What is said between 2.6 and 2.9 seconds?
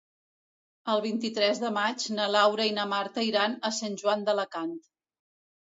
i na